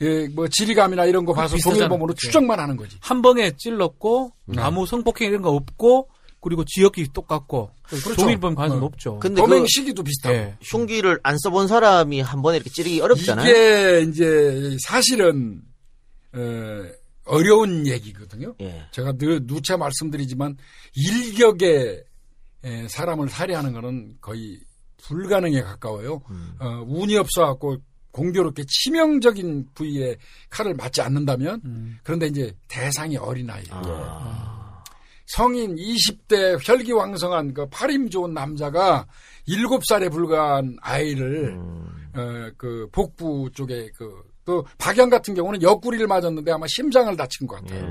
[0.00, 1.56] 예, 뭐 지리감이나 이런 거 봐서.
[1.58, 2.16] 동일범으로 예.
[2.16, 2.96] 추정만 하는 거지.
[3.00, 4.62] 한 방에 찔렀고 네.
[4.62, 6.08] 아무 성폭행 이런 거 없고
[6.40, 7.70] 그리고 지역이 똑같고
[8.16, 8.80] 동일범 가능성 어.
[8.80, 9.18] 높죠.
[9.18, 10.34] 근데 범행 그 시기도 비슷하고.
[10.34, 10.56] 예.
[10.62, 13.46] 흉기를 안 써본 사람이 한 번에 이렇게 찌르기 어렵잖아요.
[13.46, 15.60] 이게 이제 사실은
[16.32, 16.38] 어,
[17.30, 18.54] 어려운 얘기거든요.
[18.60, 18.86] 예.
[18.90, 20.56] 제가 늘 누차 말씀드리지만
[20.94, 22.02] 일격에
[22.64, 24.60] 에, 사람을 살해하는 거는 거의
[25.02, 26.22] 불가능에 가까워요.
[26.58, 27.78] 어, 운이 없어갖고
[28.10, 30.16] 공교롭게 치명적인 부위에
[30.50, 33.70] 칼을 맞지 않는다면 그런데 이제 대상이 어린아이예요.
[33.72, 34.84] 아,
[35.26, 39.06] 성인 20대 혈기왕성한 그 팔힘 좋은 남자가
[39.48, 41.56] 7살에 불과한 아이를
[42.14, 47.60] 어, 그 복부 쪽에 그 또 박영 같은 경우는 옆구리를 맞았는데 아마 심장을 다친 것
[47.62, 47.84] 같아요.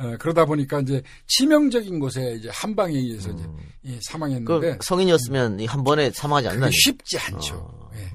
[0.00, 0.04] 예.
[0.04, 3.42] 어, 그러다 보니까 이제 치명적인 곳에 이제 한 방에 의해서 이제
[3.86, 6.70] 예, 사망했는데 그 성인이었으면 이한 번에 사망하지 않나요?
[6.70, 7.90] 쉽지 않죠.
[7.96, 8.12] 예.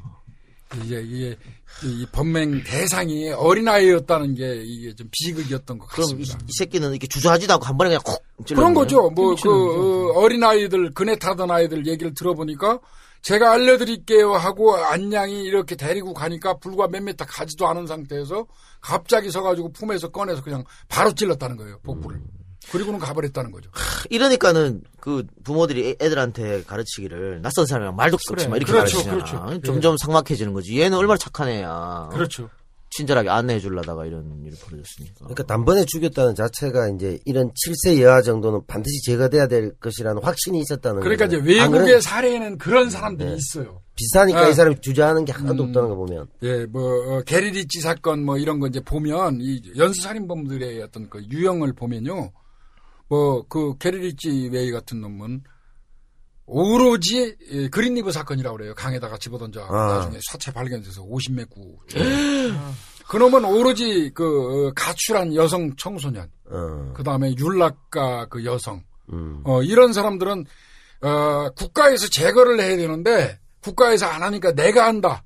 [0.85, 1.35] 이게 이게
[1.83, 6.45] 이 범행 대상이 어린아이였다는 게 이게 좀 비극이었던 것 그럼 이, 같습니다.
[6.47, 8.57] 이 새끼는 이렇게 주저하지도 않고 한 번에 그냥 콕 찔러.
[8.61, 9.09] 그런 거죠.
[9.09, 12.79] 뭐 그 어린 아이들 그네 타던 아이들 얘기를 들어보니까
[13.21, 18.45] 제가 알려드릴게요 하고 안양이 이렇게 데리고 가니까 불과 몇 미터 가지도 않은 상태에서
[18.81, 22.19] 갑자기 서가지고 품에서 꺼내서 그냥 바로 찔렀다는 거예요 복부를.
[22.71, 23.69] 그리고는 가버렸다는 거죠.
[24.11, 28.17] 이러니까는 그 부모들이 애- 애들한테 가르치기를 낯선 사람이랑 말도
[28.49, 29.45] 마 이렇게 그렇죠, 가르치잖아.
[29.45, 29.61] 그렇죠.
[29.63, 30.79] 점점 삭막해지는 거지.
[30.79, 32.09] 얘는 얼마나 착한 애야.
[32.11, 32.49] 그렇죠.
[32.91, 35.15] 친절하게 안내해 주려다가 이런 일이 벌어졌으니까.
[35.19, 41.01] 그러니까 단번에 죽였다는 자체가 이제 이런 7세 여아 정도는 반드시 제거돼야 될 것이라는 확신이 있었다는
[41.01, 41.61] 그러니까 이제 거잖아요.
[41.61, 43.81] 안 외국의 그런- 사례에는 그런 사람들이 있어요.
[43.95, 44.47] 비슷하니까 아.
[44.49, 45.67] 이 사람이 주저하는 게 하나도 음.
[45.69, 46.83] 없다는 거 보면 예, 뭐
[47.17, 52.31] 어, 게리 리지웨이 사건 뭐 이런 거 이제 보면 이 연쇄살인범들의 어떤 그 유형을 보면요,
[53.09, 55.43] 뭐 그 게리 리지웨이 같은 놈은
[56.53, 58.73] 오로지 예, 그린리버 사건이라고 그래요.
[58.75, 59.95] 강에다가 집어던져 아.
[59.95, 61.77] 나중에 사체 발견돼서 50 몇 구.
[63.07, 66.93] 그놈은 오로지 그 어, 가출한 여성 청소년, 어.
[66.93, 69.41] 그 다음에 윤락가 그 여성, 음.
[69.43, 70.45] 어, 이런 사람들은,
[71.01, 75.23] 어, 국가에서 제거를 해야 되는데, 국가에서 안 하니까 내가 한다.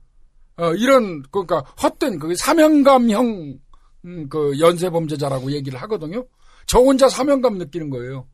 [0.58, 3.60] 어, 이런, 그러니까, 헛된, 그, 사명감형,
[4.06, 6.26] 음, 그, 연쇄 범죄자라고 얘기를 하거든요.
[6.66, 8.26] 저 혼자 사명감 느끼는 거예요.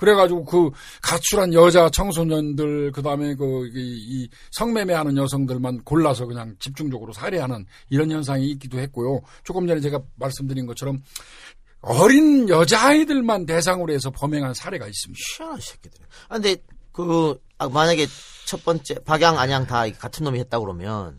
[0.00, 0.70] 그래가지고 그,
[1.02, 8.10] 가출한 여자 청소년들, 그 다음에 그, 이, 이 성매매하는 여성들만 골라서 그냥 집중적으로 살해하는 이런
[8.10, 9.20] 현상이 있기도 했고요.
[9.44, 11.02] 조금 전에 제가 말씀드린 것처럼,
[11.82, 15.20] 어린 여자아이들만 대상으로 해서 범행한 사례가 있습니다.
[15.38, 15.98] 희한한 새끼들.
[16.28, 16.56] 아, 근데
[16.92, 18.06] 그 아, 만약에
[18.46, 21.18] 첫 번째 박양 안양 다 같은 놈이 했다 그러면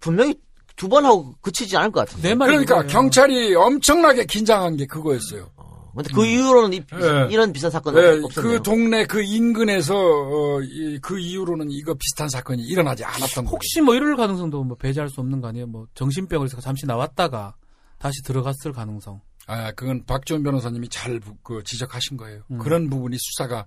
[0.00, 0.34] 분명히
[0.76, 2.30] 두 번 하고 그치지 않을 것 같은데.
[2.46, 2.82] 그러니까.
[2.86, 5.50] 경찰이 엄청나게 긴장한 게 그거였어요.
[5.94, 7.28] 근데 그 이후로는 이, 예.
[7.32, 8.58] 이런 비슷한 사건 네, 은 없었네요.
[8.58, 13.54] 그 동네 그 인근에서 어, 이- 그 이후로는 이거 비슷한 사건이 일어나지 않았던 거죠.
[13.54, 15.66] 혹시 뭐 이럴 가능성도 뭐 배제할 수 없는 거 아니에요?
[15.66, 17.54] 뭐 정신병을 해서 잠시 나왔다가
[17.98, 19.20] 다시 들어갔을 가능성.
[19.46, 22.42] 아, 그건 박지원 변호사님이 잘 부- 그 지적하신 거예요.
[22.50, 22.58] 음.
[22.58, 23.66] 그런 부분이 수사가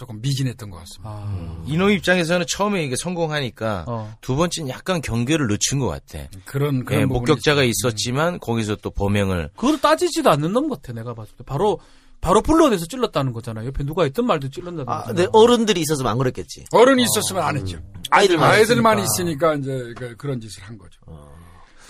[0.00, 1.10] 조금 미진했던 것 같습니다.
[1.10, 4.14] 아, 이놈 입장에서는 처음에 이게 성공하니까 어.
[4.22, 6.26] 두 번째는 약간 경계를 늦춘 것 같아.
[6.46, 7.68] 그런 그런 예, 목격자가 있어요.
[7.90, 11.44] 있었지만 거기서 또 범행을 그걸 따지지도 않는 놈 같아 내가 봤을 때.
[11.44, 11.80] 바로
[12.22, 13.64] 바로 불러내서 찔렀다는 거잖아.
[13.66, 15.14] 옆에 누가 있던 말도 찔렀다는 아, 거잖아.
[15.14, 16.64] 근데 어른들이 있었으면 안 그랬겠지.
[16.72, 17.78] 어른이 있었으면 안 했죠.
[18.10, 19.52] 아이들만 아이들만 있으니까.
[19.52, 20.98] 있으니까 이제 그- 그런 짓을 한 거죠.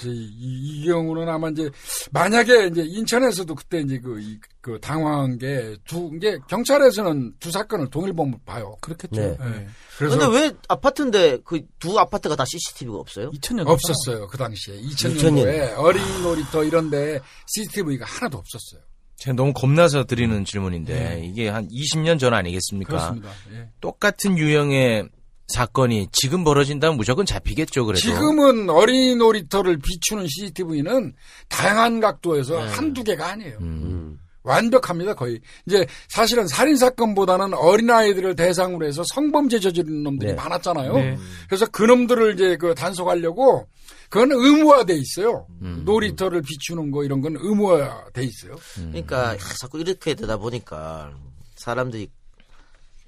[0.00, 1.70] 이제 이, 이 경우는 아마 이제
[2.12, 7.88] 만약에 이제 인천에서도 그때 이제 그, 이- 그 당황한 게 두, 이게 경찰에서는 두 사건을
[7.90, 8.76] 동일범으로 봐요.
[8.80, 9.20] 그렇겠죠.
[9.20, 9.36] 네.
[9.38, 9.66] 네.
[9.98, 13.30] 근데 왜 아파트인데 그 두 아파트가 다 CCTV가 없어요?
[13.30, 14.26] 2000년 없었어요.
[14.28, 14.76] 그 당시에.
[14.76, 18.80] 2000 2000년도에 어린 놀이터 이런데 CCTV가 하나도 없었어요.
[19.16, 22.90] 제가 너무 겁나서 드리는 질문인데 이게 한 20년 전 아니겠습니까?
[22.90, 23.30] 그렇습니다.
[23.52, 23.68] 예.
[23.80, 25.08] 똑같은 유형의
[25.50, 27.84] 사건이 지금 벌어진다면 무조건 잡히겠죠.
[27.84, 31.14] 그래도 지금은 어린 놀이터를 비추는 CCTV는
[31.48, 33.58] 다양한 각도에서 한두 개가 아니에요.
[33.60, 34.18] 음.
[34.42, 35.40] 완벽합니다, 거의.
[35.66, 40.34] 이제 사실은 살인사건보다는 어린아이들을 대상으로 해서 성범죄 저지르는 놈들이 네.
[40.34, 40.94] 많았잖아요.
[40.94, 41.18] 네.
[41.46, 43.66] 그래서 그 놈들을 이제 그 단속하려고
[44.08, 45.46] 그건 의무화돼 있어요.
[45.62, 45.82] 음.
[45.84, 48.56] 놀이터를 비추는 거 이런 건 의무화돼 있어요.
[48.74, 51.12] 그러니까 야, 자꾸 이렇게 되다 보니까
[51.56, 52.08] 사람들이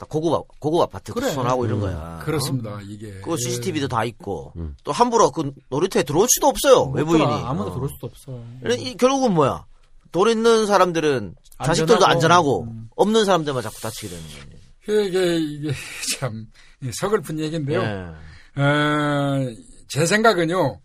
[0.02, 1.30] 다 고급 아- 고급 아파트 그래.
[1.30, 2.20] 손하고 이런 거야.
[2.24, 3.20] 그렇습니다, 이게.
[3.22, 7.24] 그 CCTV도 다 있고 또 함부로 그 놀이터에 들어올 수도 없어요 외부인이.
[7.24, 7.72] 아무나 어.
[7.72, 8.40] 들어올 수도 없어.
[8.62, 9.64] 이런- 이 결국은 뭐야?
[10.10, 12.12] 돈 있는 사람들은 자식들도 안전하고.
[12.12, 12.88] 안전하고 음.
[12.96, 15.06] 없는 사람들만 자꾸 다치게 되는 거예요.
[15.06, 15.72] 이게, 이게
[16.18, 16.46] 참
[16.92, 17.80] 서글픈 얘기인데요.
[17.80, 18.60] 예.
[18.60, 19.54] 어,
[19.88, 20.80] 제 생각은요,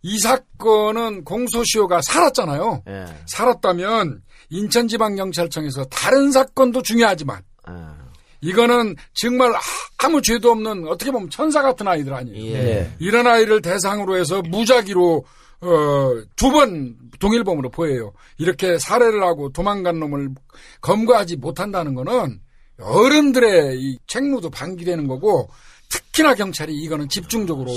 [0.00, 2.82] 이 사건은 공소시효가 살았잖아요.
[2.88, 3.04] 예.
[3.26, 7.42] 살았다면 인천지방경찰청에서 다른 사건도 중요하지만 예.
[8.46, 9.52] 이거는 정말
[9.98, 12.52] 아무 죄도 없는 어떻게 보면 천사 같은 아이들 아니에요.
[12.56, 12.62] 예.
[12.62, 12.96] 네.
[12.98, 15.24] 이런 아이를 대상으로 해서 무작위로
[15.62, 18.12] 어, 두 번 동일범으로 보여요.
[18.38, 20.30] 이렇게 살해를 하고 도망간 놈을
[20.82, 22.40] 검거하지 못한다는 거는
[22.78, 25.48] 어른들의 이 책무도 방기되는 거고
[25.88, 27.72] 특히나 경찰이 이거는 집중적으로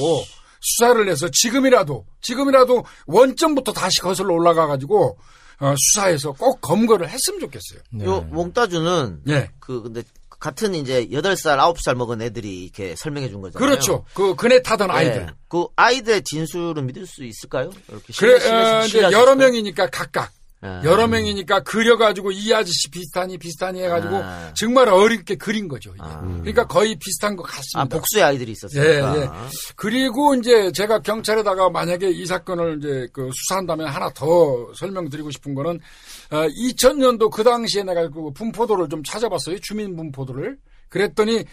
[0.60, 5.18] 수사를 해서 지금이라도 지금이라도 원점부터 다시 거슬러 올라가 가지고
[5.62, 7.80] 어, 수사해서 꼭 검거를 했으면 좋겠어요.
[7.92, 8.06] 네.
[8.06, 9.50] 요 몽따주는 예.
[9.60, 10.04] 그 근데
[10.40, 13.60] 같은 이제 8살, 9살 먹은 애들이 이렇게 설명해 준 거잖아요.
[13.70, 14.06] 그렇죠.
[14.14, 15.22] 그 그네 타던 아이들.
[15.24, 15.28] 예.
[15.50, 17.72] 그 아이들의 진술은 믿을 수 있을까요?
[17.90, 19.36] 이렇게 그래, 신뢰- 신뢰- 어, 여러?
[19.36, 20.32] 명이니까 각각.
[20.62, 20.82] 아.
[20.84, 24.54] 여러 명이니까 그려가지고 이 아저씨 비슷하니 비슷하니 해가지고 아.
[24.56, 25.94] 정말 어렵게 그린 거죠.
[26.00, 26.20] 아.
[26.22, 27.80] 그러니까 거의 비슷한 것 같습니다.
[27.80, 29.18] 아, 복수의 아이들이 예, 있었으니까.
[29.22, 29.30] 예.
[29.78, 35.80] 그리고 이제 제가 경찰에다가 만약에 이 사건을 이제 그 수사한다면 하나 더 설명드리고 싶은 거는
[36.32, 39.60] 어, 2000년도 그 당시에 내가 그 분포도를 좀 찾아봤어요.
[39.60, 40.58] 주민 분포도를.
[40.90, 41.46] 그랬더니 에,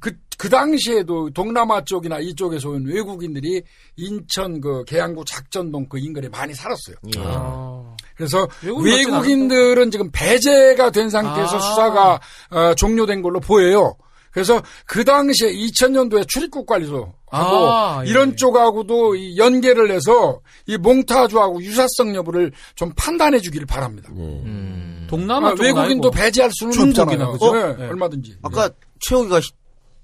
[0.00, 3.62] 그, 그 당시에도 동남아 쪽이나 이쪽에서 온 외국인들이
[3.96, 6.96] 인천 그 계양구 작전동 그 인근에 많이 살았어요.
[7.16, 7.20] 예.
[7.24, 7.96] 아.
[8.16, 11.60] 그래서 외국인들은 지금 배제가 된 상태에서 아.
[11.60, 13.96] 수사가 어, 종료된 걸로 보여요.
[14.38, 18.08] 그래서 그 당시에 2000년도에 출입국 관리소 하고 아, 예.
[18.10, 24.10] 이런 쪽하고도 이 연계를 해서 이 몽타주하고 유사성 여부를 좀 판단해 주기를 바랍니다.
[24.16, 25.06] 음.
[25.10, 27.32] 동남아 아, 외국인도 아니고 배제할 수는 중국이나 없잖아요.
[27.32, 27.52] 그죠?
[27.52, 27.88] 네, 네.
[27.90, 28.36] 얼마든지.
[28.42, 28.70] 아까
[29.00, 29.50] 최욱이가 희-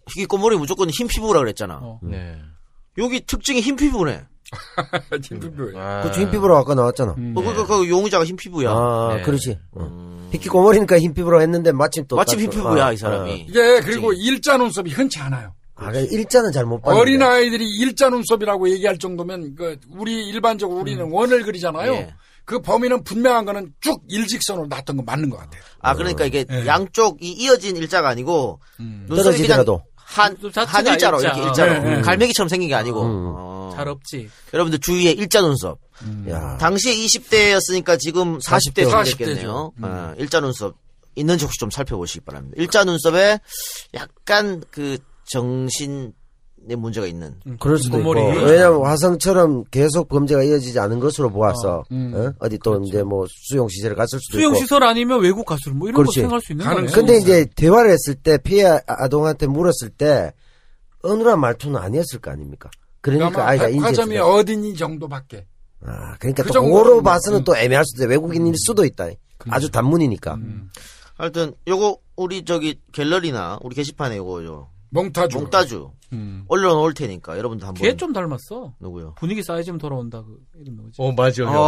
[0.09, 1.79] 희귀 꼬머리 무조건 흰 피부라 그랬잖아.
[1.81, 2.01] 어.
[2.03, 2.37] 네.
[2.99, 4.23] 여기 특징이 흰 피부네.
[5.23, 7.15] 팀들도 아, 그흰 피부로 아까 나왔잖아.
[7.19, 7.35] 음.
[7.37, 8.71] 어, 그, 그, 그 용의자가 흰 피부야.
[8.71, 9.23] 아, 네.
[9.23, 9.59] 그렇지.
[9.73, 10.29] 어.
[10.33, 12.17] 희귀 꼬머리니까 흰 피부로 했는데 마침 또.
[12.17, 13.47] 마침 딱흰 또- 피부야, 아, 이 사람이.
[13.49, 15.53] 이게 그리고 일자 눈썹이 흔치 않아요.
[15.77, 17.01] 아, 그 일자는 잘 못 봤는데.
[17.01, 21.93] 어린 아이들이 일자 눈썹이라고 얘기할 정도면 그 우리 일반적으로 우리는 원을 그리잖아요.
[21.93, 22.15] 예.
[22.45, 25.63] 그 범위는 분명한 거는 쭉 일직선으로 났던 거 맞는 것 같아요.
[25.81, 26.67] 아, 그러니까 이게 예.
[26.67, 29.07] 양쪽이 이어진 일자가 아니고, 음.
[29.09, 29.83] 눈썹이 그냥 떨어지더라도.
[29.97, 30.37] 한,
[30.67, 31.29] 한 일자로, 일자.
[31.33, 31.73] 이렇게 일자로.
[31.83, 32.01] 네, 네.
[32.03, 33.03] 갈매기처럼 생긴 게 아니고.
[33.03, 33.35] 음.
[33.71, 33.73] 어.
[33.75, 34.29] 잘 없지.
[34.53, 35.79] 여러분들 주위에 일자 눈썹.
[36.29, 36.57] 야.
[36.59, 39.43] 당시에 20대였으니까 지금 40대 40대 정도 40대 됐겠네요.
[39.43, 39.73] 죠.
[39.83, 40.75] 어, 일자 눈썹
[41.17, 42.55] 있는지 혹시 좀 살펴보시기 바랍니다.
[42.59, 43.39] 일자 눈썹에
[43.95, 46.13] 약간 그 정신의
[46.77, 47.37] 문제가 있는.
[47.61, 48.11] 그럴 수도 있고.
[48.13, 52.33] 왜냐면 화성처럼 계속 범죄가 이어지지 않은 것으로 보아서, 어?
[52.41, 54.61] 어디 또 이제 뭐 수용 시설에 갔을 수도 수용 있고.
[54.61, 56.21] 시설 아니면 외국 가수 뭐 이런 그렇지.
[56.21, 56.93] 거 생각할 수 있는 가능- 거네.
[56.93, 60.33] 근데 이제 대화를 했을 때 피해 아- 아동한테 물었을 때
[61.03, 62.71] 어느한 말투는 아니었을 거 아닙니까?
[63.05, 64.17] 그러니까 아이가 백화점이.
[64.17, 65.47] 어디니 정도밖에.
[65.83, 67.45] 아, 그러니까 그또 뭐, 봐서는 음.
[67.45, 68.09] 또 애매할 수도 있다.
[68.09, 69.09] 외국인일 수도 있다.
[69.51, 70.39] 아주 단문이니까.
[71.17, 75.37] 하여튼 요거 우리 저기 갤러리나 우리 게시판에 요거 요 몽타주.
[75.39, 76.45] 몽따주 음.
[76.49, 78.73] 올려놓을 테니까 여러분들 한번 걔 좀 닮았어.
[78.81, 79.15] 누구요?
[79.19, 80.23] 분위기 쌓여지면 돌아온다.
[80.23, 80.93] 그 이름 뭐지?
[80.99, 81.57] 어, 맞아, 형.
[81.57, 81.61] 어,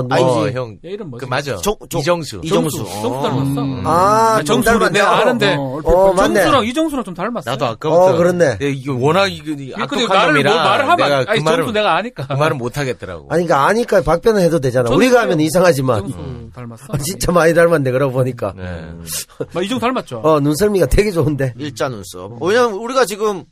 [0.00, 0.26] 어, 아이지.
[0.26, 0.78] 어, 형.
[0.84, 1.24] 얘 이름 뭐지?
[1.24, 1.56] 그, 맞아.
[1.56, 2.40] 정- 정- 이정수.
[2.44, 2.76] 이정수.
[2.84, 3.22] 정수 어.
[3.22, 3.62] 닮았어.
[3.62, 3.86] 음.
[3.86, 4.98] 아, 아, 정수를 닮았네.
[4.98, 5.54] 내가 어, 아는데.
[5.56, 6.14] 어, 어.
[6.16, 7.50] 정수랑 이정수랑 좀 닮았어.
[7.50, 8.14] 나도 아까부터.
[8.14, 8.58] 어, 그렇네.
[8.58, 10.52] 네, 이게 워낙 이거 근데 악독한 나를 놈이라.
[10.54, 12.26] 뭐 말을 하면 내가 안- 아니 그 말을, 정수 내가 아니까.
[12.26, 13.26] 그 말은 못 하겠더라고.
[13.30, 14.90] 아니, 그러니까 아니까 박변은 해도 되잖아.
[14.90, 15.22] 우리가.
[15.22, 16.08] 하면 이상하지만.
[16.08, 16.84] 이정수 닮았어.
[16.90, 18.52] 아, 진짜 많이 닮았네, 그러고 보니까.
[18.56, 18.62] 네.
[19.52, 20.20] 막 이정 수 닮았죠.
[20.24, 21.54] 어, 눈썰미가 되게 좋은데.
[21.58, 22.40] 일자 눈썹.
[22.42, 23.44] 왜냐면 우리가 지금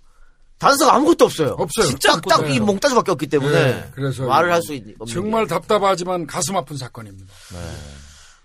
[0.62, 1.57] 단서가 아무것도 없어요.
[1.59, 1.88] 없어요.
[2.01, 2.64] 딱딱 이 없어요.
[2.64, 5.48] 몽따주밖에 없기 때문에 네, 그래서 말을 할 수 있는 정말 게.
[5.48, 7.33] 답답하지만 가슴 아픈 사건입니다.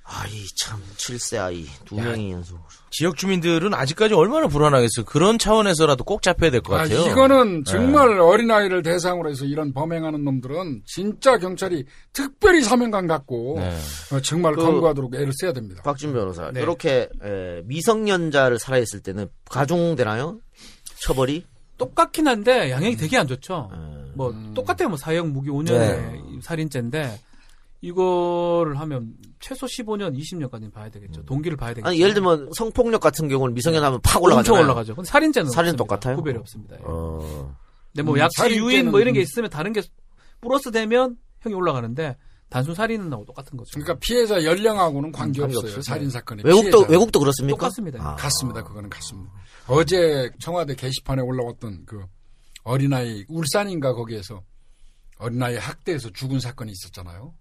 [0.10, 2.58] 아이 참 7세 아이 두 명이 연속.
[2.90, 5.06] 지역 주민들은 아직까지 얼마나 불안하겠어요.
[5.06, 7.02] 그런 차원에서라도 꼭 잡혀야 될것 아, 같아요.
[7.12, 13.78] 이거는 정말 어린 아이를 대상으로 해서 이런 범행하는 놈들은 진짜 경찰이 특별히 사명감 갖고 네.
[14.14, 15.82] 어, 정말 그- 검거하도록 애를 써야 됩니다.
[15.84, 16.50] 박준 변호사.
[16.52, 16.62] 네.
[16.62, 20.40] 이렇게 에, 미성년자를 살아있을 때는 가중되나요?
[21.02, 21.46] 처벌이?
[21.78, 23.70] 똑같긴 한데 양형이 되게 안 좋죠.
[23.74, 24.12] 음.
[24.16, 24.90] 뭐 똑같아요.
[24.90, 26.22] 뭐 사형 무기 5년의 네.
[26.42, 27.20] 살인죄인데
[27.82, 31.24] 이거를 하면 최소 15년, 20년까지 봐야 되겠죠.
[31.26, 31.88] 동기를 봐야 되겠죠.
[31.88, 34.64] 아니 예를 들면 성폭력 같은 경우는 미성년 하면 팍 엄청 올라가잖아요.
[34.64, 34.96] 올라가죠.
[34.96, 35.76] 근데 살인죄는 살인.
[35.76, 36.16] 똑같아요?
[36.16, 36.76] 구별이 없습니다.
[36.78, 36.82] 예.
[36.84, 37.56] 어.
[37.94, 39.82] 근데 뭐 음, 약치, 살인죄는- 유인 뭐 이런 게 있으면 다른 게
[40.42, 42.18] 플러스 되면 형이 올라가는데
[42.50, 43.70] 단순 살인은 나고 똑같은 거죠.
[43.74, 45.56] 그러니까 피해자 연령하고는 관계없어요.
[45.60, 45.82] 관계없어요.
[45.82, 46.92] 살인 사건의 외국도 피해자.
[46.92, 47.58] 외국도 그렇습니까?
[47.58, 48.00] 똑같습니다.
[48.02, 48.16] 아.
[48.16, 48.64] 같습니다.
[48.64, 49.32] 그거는 같습니다.
[49.68, 52.06] 어제 청와대 게시판에 올라왔던 그
[52.64, 54.44] 어린아이 울산인가 거기에서
[55.18, 57.34] 어린아이 학대해서 죽은 사건이 있었잖아요.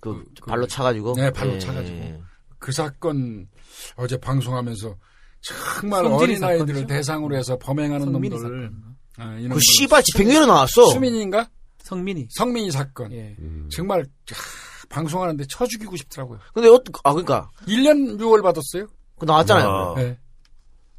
[0.00, 1.14] 그, 그- 발로 차가지고.
[1.16, 1.58] 네, 발로 예.
[1.58, 2.22] 차가지고.
[2.58, 3.48] 그 사건
[3.96, 4.96] 어제 방송하면서
[5.40, 6.86] 정말 어린 아이들을 사건이죠?
[6.86, 8.96] 대상으로 해서 범행하는 사건.
[9.18, 9.58] 아, 그.
[9.60, 10.86] 씨발 집행유예로 나왔어.
[10.90, 11.48] 수민인가?
[11.86, 12.28] 성민이.
[12.30, 13.12] 성민이 사건.
[13.12, 13.36] 예.
[13.70, 16.38] 정말 하, 방송하는데 쳐 죽이고 싶더라고요.
[16.52, 18.86] 근데 어, 아 그러니까 1년 6월 받았어요.
[19.18, 19.68] 그 나왔잖아요.
[19.68, 19.94] 아.
[19.96, 20.18] 네.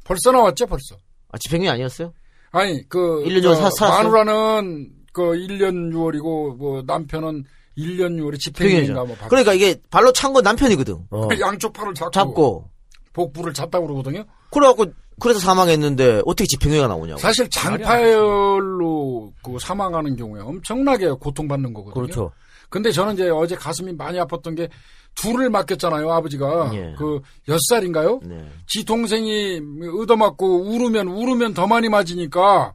[0.04, 0.96] 벌써 나왔죠, 벌써.
[1.30, 2.12] 아, 집행유예 아니었어요?
[2.50, 3.90] 아니, 그, 1년 6월 사- 살았어요?
[4.10, 7.44] 마누라는 그 1년 6월이고, 뭐, 남편은
[7.76, 9.06] 1년 6월에 집행유예인가 집행유예죠.
[9.06, 11.06] 뭐, 받 그러니까 이게 발로 찬 건 남편이거든.
[11.10, 11.28] 어.
[11.40, 12.70] 양쪽 팔을 잡고, 잡고.
[13.12, 14.24] 복부를 잡다고 그러거든요.
[14.50, 14.86] 그래갖고
[15.20, 17.18] 그래서 사망했는데 어떻게 집행유예가 나오냐고.
[17.20, 21.94] 사실 장파열로 그 사망하는 경우에 엄청나게 고통받는 거거든요.
[21.94, 22.32] 그렇죠.
[22.70, 24.68] 근데 저는 이제 어제 가슴이 많이 아팠던 게
[25.14, 26.70] 둘을 맡겼잖아요, 아버지가.
[26.74, 26.94] 예.
[26.96, 28.20] 그, 몇 살인가요?
[28.22, 28.48] 네.
[28.66, 29.60] 지 동생이
[30.00, 32.74] 얻어맞고 울으면 울으면 더 많이 맞으니까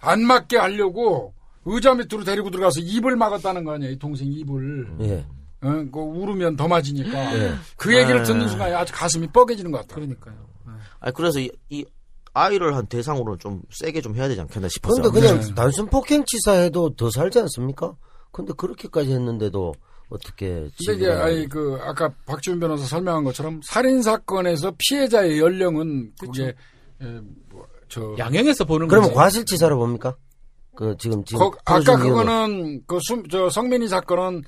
[0.00, 1.34] 안 맞게 하려고
[1.64, 4.88] 의자 밑으로 데리고 들어가서 입을 막았다는 거 아니에요, 이 동생 입을.
[5.00, 5.26] 예.
[5.62, 7.38] 어, 그 울으면 더 맞으니까.
[7.38, 7.54] 예.
[7.76, 8.22] 그 얘기를 아.
[8.22, 9.94] 듣는 순간 아주 가슴이 뻐개지는 것 같아요.
[9.94, 10.53] 그러니까요.
[10.84, 10.88] 예.
[11.00, 11.84] 아 그래서 이, 이
[12.32, 15.00] 아이를 한 대상으로 좀 세게 좀 해야 되지 않겠나 싶어서.
[15.02, 15.54] 근데 그냥 네.
[15.54, 17.94] 단순 폭행 치사 해도 더 살지 않습니까?
[18.32, 19.72] 근데 그렇게까지 했는데도
[20.10, 26.12] 어떻게 근데 이게 진행을 아니 그 아까 박지훈 변호사 설명한 것처럼 살인 사건에서 피해자의 연령은
[26.20, 26.48] 그게
[27.00, 27.20] 에,
[27.50, 29.16] 뭐, 저 양형에서 보는 그러면 거지.
[29.16, 30.16] 과실치사로 봅니까?
[30.76, 31.96] 그 지금 지금 거- 아까?
[31.96, 34.42] 그거는 그저 성민이 사건은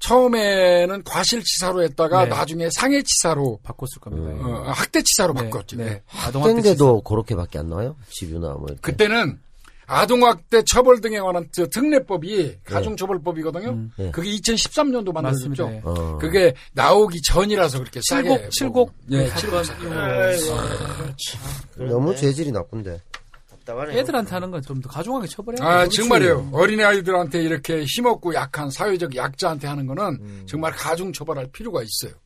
[0.00, 2.30] 처음에는 과실치사로 했다가 네.
[2.30, 4.44] 나중에 상해치사로 바꿨을 겁니다.
[4.44, 5.76] 어, 학대치사로 네, 바꿨죠.
[5.76, 5.84] 네.
[5.84, 6.02] 네.
[6.12, 7.96] 아동학대 학대인데도 그렇게밖에 안 나와요?
[8.10, 8.80] 집유나 뭐 이렇게.
[8.80, 9.38] 그때는
[9.86, 13.88] 아동학대 처벌 등에 관한 저 특례법이 가중처벌법이거든요.
[13.96, 14.10] 네.
[14.12, 15.68] 그게 2013년도 만들어졌죠.
[15.72, 15.80] 예.
[15.84, 16.16] 어.
[16.18, 19.64] 그게 나오기 전이라서 그렇게 싸게 칠곡 칠곡 예, 사건
[21.88, 23.00] 너무 죄질이 나쁜데.
[23.90, 25.90] 애들한테 하는 건 좀 더 가중하게 처벌해야 아, 돼.
[25.90, 26.50] 정말요.
[26.52, 30.42] 어린애 아이들한테 이렇게 힘없고 약한 사회적 약자한테 하는 거는 음.
[30.46, 32.18] 정말 가중 처벌할 필요가 있어요.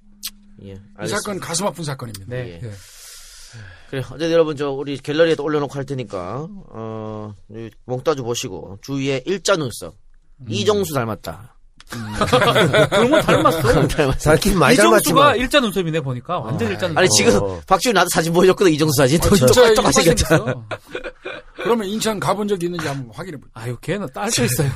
[0.64, 1.06] 예, 이.
[1.08, 2.26] 사건 가슴 아픈 사건입니다.
[2.28, 2.60] 네.
[2.62, 2.70] 예.
[3.90, 9.56] 그래, 어쨌든 여러분, 저, 우리 갤러리에도 올려놓고 할 테니까, 어, 이 몽따주 보시고, 주위에 일자
[9.56, 9.94] 눈썹.
[10.40, 10.46] 음.
[10.48, 11.54] 이정수 닮았다.
[12.90, 14.58] 그런 건 닮았어.
[14.58, 15.36] 많이 이정수가.
[15.36, 16.98] 일자 눈썹이네 보니까 완전 일자 눈썹.
[16.98, 17.60] 아니, 지금, 어.
[17.66, 19.20] 박지훈 나도 사진 보여줬거든, 이정수 사진.
[19.20, 20.02] 또 진짜 똑같이.
[20.02, 20.64] 생겼어.
[21.64, 23.50] 그러면 인천 가본 적 있는지 한번 확인해 보죠.
[23.54, 24.70] 아유 걔는 딸도 있어요.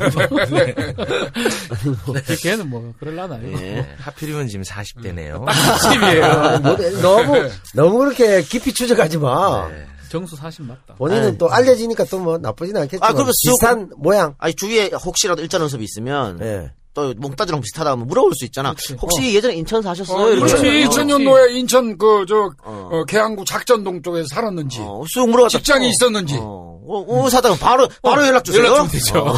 [2.42, 3.38] 걔는 뭐 그럴라나.
[3.44, 3.86] 예.
[4.00, 5.46] 하필이면 지금 40대네요.
[5.92, 6.58] 집이에요.
[6.62, 9.68] 뭐, 너무 너무 그렇게 깊이 추적하지 마.
[10.08, 10.94] 정수 40 맞다.
[10.94, 11.36] 본인은.
[11.38, 14.34] 또 알려지니까 또 뭐 나쁘진 않겠지만 아, 그러면 쑥- 비슷한 모양.
[14.38, 16.72] 아니, 주위에 혹시라도 일자 눈썹이 있으면, 예.
[16.98, 18.74] 또 몽따주랑 비슷하다 하면 물어볼 수 있잖아.
[19.00, 20.18] 혹시 예전에 인천 사셨어요?
[20.18, 20.48] 어, 이러면.
[20.48, 20.66] 그렇지.
[20.66, 20.70] 어.
[20.90, 22.88] 2000년도에 인천 그, 저, 어.
[22.90, 25.50] 어, 계양구 작전동 쪽에서 살았는지, 어, 쑥 물어봤다.
[25.58, 25.90] 직장이 또.
[25.90, 26.34] 있었는지.
[26.40, 28.64] 어, 어, 어, 사다가 바로, 바로 연락 주세요.
[28.64, 29.18] 연락 주면 되죠.
[29.20, 29.32] 어.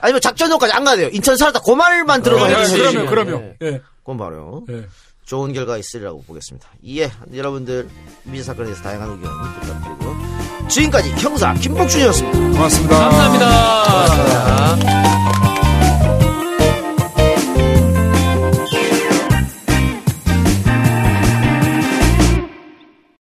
[0.00, 1.10] 아니면 작전용까지 안 가야 돼요.
[1.12, 1.60] 인천 살았다.
[1.60, 3.04] 그 말만 들어도 예, 해주세요.
[3.06, 3.54] 그러면, 그러면.
[3.62, 3.82] 예.
[3.98, 4.62] 그건 바로요.
[4.70, 4.86] 예.
[5.26, 6.66] 좋은 결과 있으리라고 보겠습니다.
[6.88, 7.88] 예, 여러분들
[8.24, 10.16] 미제 사건에 대해서 다양한 의견 부탁드리고요.
[10.68, 12.38] 지금까지 형사 김복준이었습니다.
[12.38, 12.98] 고맙습니다.
[12.98, 14.30] 감사합니다.